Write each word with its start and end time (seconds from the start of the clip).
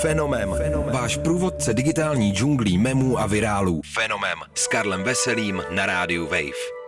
Fenomem. 0.00 0.54
Fenomem. 0.54 0.94
Váš 0.94 1.16
průvodce 1.16 1.74
digitální 1.74 2.32
džunglí 2.32 2.78
memů 2.78 3.18
a 3.18 3.26
virálů. 3.26 3.80
Fenomem. 3.94 4.38
S 4.54 4.66
Karlem 4.66 5.02
Veselým 5.02 5.62
na 5.70 5.86
rádiu 5.86 6.24
Wave. 6.24 6.82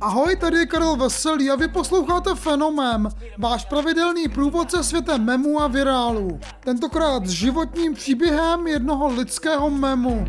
Ahoj, 0.00 0.36
tady 0.36 0.56
je 0.56 0.66
Karel 0.66 0.96
Veselý 0.96 1.50
a 1.50 1.56
vy 1.56 1.68
posloucháte 1.68 2.34
Fenomem, 2.34 3.08
váš 3.38 3.64
pravidelný 3.64 4.28
průvodce 4.28 4.84
světem 4.84 5.24
memů 5.24 5.60
a 5.60 5.66
virálů. 5.68 6.40
Tentokrát 6.60 7.26
s 7.26 7.30
životním 7.30 7.94
příběhem 7.94 8.66
jednoho 8.66 9.08
lidského 9.08 9.70
memu. 9.70 10.24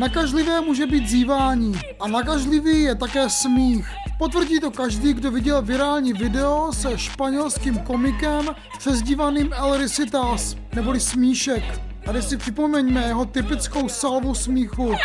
Nakažlivé 0.00 0.60
může 0.60 0.86
být 0.86 1.08
zívání 1.08 1.80
a 2.00 2.08
nakažlivý 2.08 2.82
je 2.82 2.94
také 2.94 3.30
smích. 3.30 3.86
Potvrdí 4.18 4.60
to 4.60 4.70
každý, 4.70 5.14
kdo 5.14 5.30
viděl 5.30 5.62
virální 5.62 6.12
video 6.12 6.72
se 6.72 6.98
španělským 6.98 7.78
komikem 7.78 8.54
přezdívaným 8.78 9.52
El 9.52 9.76
Risitas, 9.76 10.56
neboli 10.74 11.00
Smíšek. 11.00 11.64
Tady 12.04 12.22
si 12.22 12.36
připomeňme 12.36 13.06
jeho 13.06 13.24
typickou 13.24 13.88
salvu 13.88 14.34
smíchu 14.34 14.92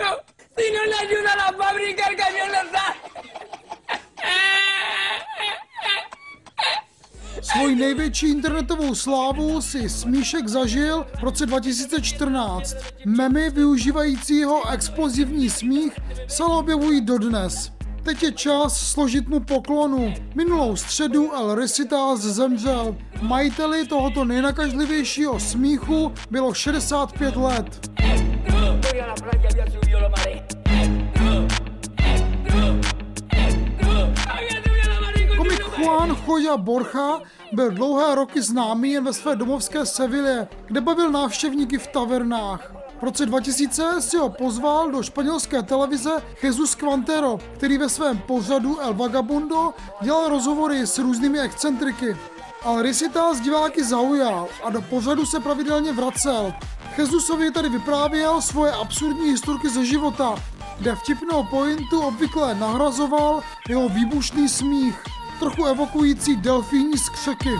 no 0.00 0.16
sale. 7.42 7.47
Svoji 7.58 7.76
největší 7.76 8.28
internetovou 8.28 8.94
slávu 8.94 9.60
si 9.60 9.88
Smíšek 9.88 10.48
zažil 10.48 11.06
v 11.18 11.22
roce 11.22 11.46
2014. 11.46 12.76
Memy 13.06 13.50
využívající 13.50 14.36
jeho 14.36 14.70
explozivní 14.70 15.50
smích 15.50 15.92
se 16.28 16.44
objevují 16.44 17.00
dodnes. 17.00 17.72
Teď 18.02 18.22
je 18.22 18.32
čas 18.32 18.90
složit 18.92 19.28
mu 19.28 19.40
poklonu. 19.40 20.14
Minulou 20.34 20.76
středu 20.76 21.32
El 21.34 21.54
Recitas 21.54 22.20
zemřel. 22.20 22.96
Majiteli 23.22 23.86
tohoto 23.86 24.24
nejnakažlivějšího 24.24 25.40
smíchu 25.40 26.12
bylo 26.30 26.54
65 26.54 27.36
let. 27.36 27.90
Joya 36.28 36.56
Borja 36.56 37.18
byl 37.52 37.70
dlouhé 37.70 38.14
roky 38.14 38.42
známý 38.42 38.92
jen 38.92 39.04
ve 39.04 39.12
své 39.12 39.36
domovské 39.36 39.86
Sevilě, 39.86 40.48
kde 40.66 40.80
bavil 40.80 41.10
návštěvníky 41.10 41.78
v 41.78 41.86
tavernách. 41.86 42.72
V 43.00 43.02
roce 43.02 43.26
2000 43.26 44.02
si 44.02 44.16
ho 44.16 44.28
pozval 44.28 44.90
do 44.90 45.02
španělské 45.02 45.62
televize 45.62 46.10
Jesus 46.42 46.74
Quantero, 46.74 47.38
který 47.54 47.78
ve 47.78 47.88
svém 47.88 48.18
pořadu 48.18 48.80
El 48.80 48.94
Vagabundo 48.94 49.74
dělal 50.02 50.28
rozhovory 50.28 50.86
s 50.86 50.98
různými 50.98 51.40
excentriky. 51.40 52.16
Ale 52.64 52.82
Risitas 52.82 53.40
diváky 53.40 53.84
zaujal 53.84 54.48
a 54.64 54.70
do 54.70 54.82
pořadu 54.82 55.26
se 55.26 55.40
pravidelně 55.40 55.92
vracel. 55.92 56.54
Jesusovi 56.98 57.50
tady 57.50 57.68
vyprávěl 57.68 58.40
svoje 58.40 58.72
absurdní 58.72 59.30
historky 59.30 59.68
ze 59.68 59.84
života, 59.84 60.34
kde 60.78 60.94
vtipnou 60.94 61.44
pointu 61.44 62.00
obvykle 62.00 62.54
nahrazoval 62.54 63.42
jeho 63.68 63.88
výbušný 63.88 64.48
smích, 64.48 65.02
trochu 65.38 65.64
evokující 65.64 66.36
delfíní 66.36 66.98
skřeky. 66.98 67.50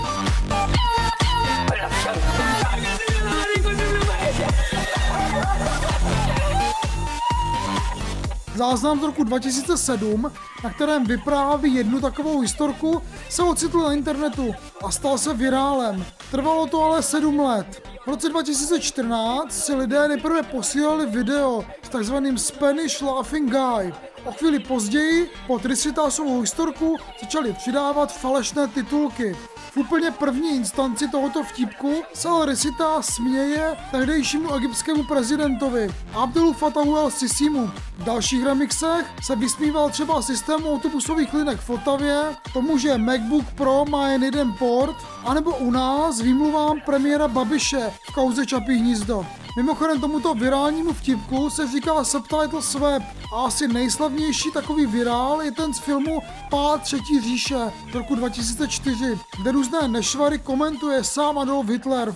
Záznam 8.55 9.01
z 9.01 9.03
roku 9.03 9.25
2007, 9.25 10.33
na 10.65 10.71
kterém 10.71 11.05
vypráví 11.05 11.75
jednu 11.75 12.01
takovou 12.01 12.41
historku, 12.41 13.03
se 13.29 13.43
ocitl 13.43 13.79
na 13.79 13.93
internetu 13.93 14.55
a 14.84 14.91
stal 14.91 15.19
se 15.19 15.34
virálem. 15.34 16.05
Trvalo 16.31 16.67
to 16.67 16.84
ale 16.84 17.03
7 17.03 17.41
let. 17.41 17.88
V 18.05 18.06
roce 18.06 18.28
2014 18.28 19.65
si 19.65 19.75
lidé 19.75 20.09
nejprve 20.09 20.43
posílali 20.43 21.06
video 21.06 21.65
takzvaným 21.88 22.38
Spanish 22.38 23.00
Laughing 23.00 23.50
Guy. 23.50 23.93
O 24.25 24.32
chvíli 24.32 24.59
později 24.59 25.31
pod 25.47 25.65
Risitasovou 25.65 26.41
historku 26.41 26.97
začali 27.21 27.53
přidávat 27.53 28.12
falešné 28.12 28.69
titulky. 28.69 29.37
V 29.56 29.76
úplně 29.76 30.10
první 30.10 30.56
instanci 30.56 31.09
tohoto 31.09 31.43
vtipku 31.43 32.03
se 32.15 32.28
El 32.28 32.44
Risita 32.44 33.03
směje 33.03 33.76
tehdejšímu 33.91 34.54
egyptskému 34.54 35.04
prezidentovi 35.04 35.94
Abdulu 36.15 36.53
Fatahu 36.53 36.97
el 36.97 37.10
Sisimu. 37.10 37.71
V 37.99 38.05
dalších 38.05 38.44
remixech 38.44 39.06
se 39.22 39.37
vysmíval 39.37 39.91
třeba 39.91 40.22
systému 40.22 40.72
autobusových 40.72 41.34
linek 41.34 41.60
v 41.60 41.70
Otavě, 41.70 42.22
tomu, 42.53 42.78
že 42.78 42.99
MacBook 42.99 43.44
Pro 43.55 43.84
má 43.84 44.09
jen 44.09 44.25
jeden 44.25 44.53
port, 44.53 44.97
anebo 45.25 45.56
u 45.56 45.70
nás 45.70 46.20
výmluvám 46.20 46.81
premiéra 46.87 47.28
Babiše 47.28 47.93
v 48.10 48.15
kauze 48.15 48.47
Čapí 48.47 48.75
hnízdo. 48.75 49.26
Mimochodem 49.58 50.00
tomuto 50.00 50.34
virálnímu 50.34 50.92
vtipku 50.92 51.50
se 51.50 51.69
říká 51.69 52.04
Subtitles 52.04 52.74
Web 52.74 53.02
a 53.34 53.44
asi 53.44 53.69
nejslavnější 53.69 54.52
takový 54.52 54.86
virál 54.86 55.42
je 55.42 55.52
ten 55.52 55.74
z 55.74 55.78
filmu 55.78 56.19
Pád 56.50 56.82
třetí 56.82 57.20
říše 57.20 57.56
z 57.92 57.94
roku 57.94 58.14
2004, 58.14 59.19
kde 59.41 59.52
různé 59.52 59.88
nešvary 59.88 60.38
komentuje 60.38 61.04
sám 61.04 61.38
Adolf 61.38 61.69
Hitler. 61.69 62.14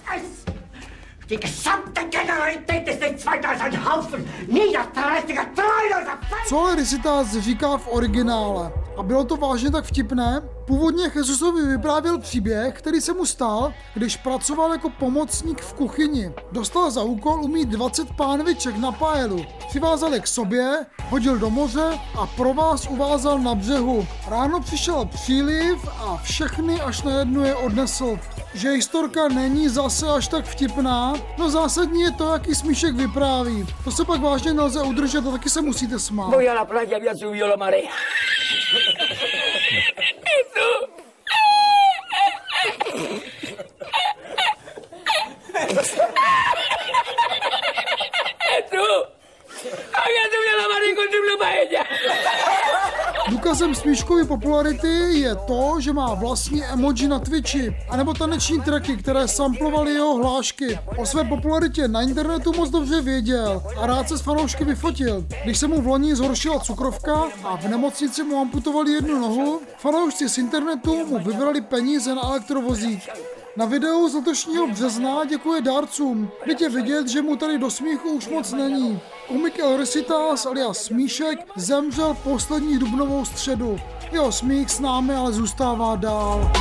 Die 1.28 1.40
gesamte 1.40 2.04
Generalität 2.04 2.88
ist 2.88 3.02
in 3.02 3.16
2000 3.16 3.76
Haufen 3.76 4.24
niederträchtiger, 4.48 5.46
treuloser 5.54 6.18
Feinde! 6.20 6.48
Co 6.48 6.60
ale 6.60 6.74
Risitas 6.74 7.36
říká 7.36 7.76
v 7.76 7.88
originále? 7.88 8.72
A 8.98 9.02
bylo 9.02 9.24
to 9.24 9.36
vážně 9.36 9.70
tak 9.70 9.84
vtipné? 9.84 10.42
Původně 10.66 11.10
Jesusovi 11.14 11.66
vyprávěl 11.66 12.18
příběh, 12.18 12.74
který 12.74 13.00
se 13.00 13.12
mu 13.12 13.26
stal, 13.26 13.74
když 13.94 14.16
pracoval 14.16 14.72
jako 14.72 14.90
pomocník 14.90 15.60
v 15.60 15.74
kuchyni. 15.74 16.32
Dostal 16.52 16.90
za 16.90 17.02
úkol 17.02 17.44
umít 17.44 17.68
20 17.68 18.08
pánviček 18.16 18.76
na 18.76 18.92
pájelu. 18.92 19.44
Přivázal 19.68 20.14
je 20.14 20.20
k 20.20 20.26
sobě, 20.26 20.86
hodil 21.08 21.38
do 21.38 21.50
moře 21.50 21.98
a 22.18 22.26
pro 22.26 22.54
vás 22.54 22.86
uvázal 22.86 23.38
na 23.38 23.54
břehu. 23.54 24.06
Ráno 24.28 24.60
přišel 24.60 25.04
příliv 25.04 25.88
a 25.98 26.16
všechny 26.16 26.80
až 26.80 27.02
na 27.02 27.18
jednu 27.18 27.44
je 27.44 27.54
odnesl. 27.54 28.18
Že 28.54 28.70
historka 28.70 29.28
není 29.28 29.68
zase 29.68 30.08
až 30.08 30.28
tak 30.28 30.44
vtipná, 30.44 31.14
no 31.38 31.50
zásadní 31.50 32.00
je 32.00 32.10
to, 32.10 32.32
jaký 32.32 32.54
smíšek 32.54 32.94
vypráví. 32.94 33.66
To 33.84 33.90
se 33.90 34.04
pak 34.04 34.20
vážně 34.20 34.52
nelze 34.52 34.82
udržet 34.82 35.26
a 35.26 35.30
taky 35.30 35.50
se 35.50 35.62
musíte 35.62 35.98
smát. 35.98 36.30
Voy 36.34 36.48
a. 36.48 36.66
Jesús. 40.52 40.88
Jesús. 48.40 49.08
Había 49.94 50.24
subido 50.24 50.56
la 50.56 50.68
marea 50.68 50.90
y 50.90 50.94
con 50.94 51.06
su 51.10 51.38
paella. 51.38 51.86
Důkazem 53.32 53.74
smíškovy 53.74 54.24
popularity 54.24 54.88
je 55.12 55.34
to, 55.34 55.76
že 55.78 55.92
má 55.92 56.14
vlastní 56.14 56.64
emoji 56.64 57.08
na 57.08 57.18
Twitchi, 57.18 57.76
anebo 57.88 58.14
taneční 58.14 58.60
tracky, 58.60 58.96
které 58.96 59.28
samplovaly 59.28 59.92
jeho 59.92 60.14
hlášky. 60.14 60.78
O 60.96 61.06
své 61.06 61.24
popularitě 61.24 61.88
na 61.88 62.02
internetu 62.02 62.52
moc 62.56 62.70
dobře 62.70 63.00
věděl 63.00 63.62
a 63.76 63.86
rád 63.86 64.08
se 64.08 64.18
s 64.18 64.20
fanoušky 64.20 64.64
vyfotil. 64.64 65.26
Když 65.44 65.58
se 65.58 65.68
mu 65.68 65.80
v 65.80 65.86
loni 65.86 66.16
zhoršila 66.16 66.60
cukrovka 66.60 67.22
a 67.44 67.56
v 67.56 67.68
nemocnici 67.68 68.22
mu 68.22 68.40
amputovali 68.40 68.92
jednu 68.92 69.20
nohu, 69.20 69.60
fanoušci 69.78 70.28
z 70.28 70.38
internetu 70.38 71.06
mu 71.06 71.18
vybrali 71.18 71.60
peníze 71.60 72.14
na 72.14 72.22
elektrovozík. 72.22 73.08
Na 73.56 73.66
videu 73.66 74.08
z 74.08 74.14
letošního 74.14 74.66
března 74.66 75.24
děkuje 75.24 75.60
dárcům. 75.60 76.30
Teď 76.44 76.60
je 76.60 76.68
vidět, 76.68 77.08
že 77.08 77.22
mu 77.22 77.36
tady 77.36 77.58
do 77.58 77.70
smíchu 77.70 78.10
už 78.10 78.28
moc 78.28 78.52
není. 78.52 79.00
Komik 79.28 79.58
El 79.58 79.76
Risitas 79.76 80.46
alias 80.46 80.84
Smíšek 80.84 81.38
zemřel 81.56 82.16
poslední 82.24 82.78
dubnovou 82.78 83.24
středu. 83.24 83.78
Jeho 84.12 84.32
smích 84.32 84.70
s 84.70 84.80
námi 84.80 85.14
ale 85.14 85.32
zůstává 85.32 85.96
dál. 85.96 86.52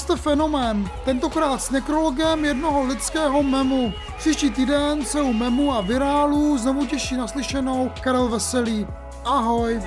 Jste 0.00 0.16
Fenomén, 0.16 0.90
tentokrát 1.04 1.62
s 1.62 1.70
nekrologem 1.70 2.44
jednoho 2.44 2.82
lidského 2.82 3.42
memu. 3.42 3.92
Příští 4.18 4.50
týden 4.50 5.04
se 5.04 5.22
u 5.22 5.32
memu 5.32 5.72
a 5.72 5.80
virálů 5.80 6.58
znovu 6.58 6.86
těší 6.86 7.16
naslyšenou 7.16 7.90
Karel 8.00 8.28
Veselý. 8.28 8.86
Ahoj! 9.24 9.82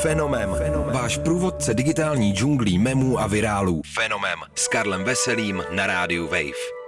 Fenomem. 0.00 0.54
Fenomem. 0.54 0.94
Váš 0.94 1.18
průvodce 1.18 1.74
digitální 1.74 2.32
džunglí 2.32 2.78
memů 2.78 3.20
a 3.20 3.26
virálů. 3.26 3.82
Fenomem. 3.94 4.38
S 4.54 4.68
Karlem 4.68 5.04
Veselým 5.04 5.64
na 5.70 5.86
rádiu 5.86 6.24
Wave. 6.24 6.83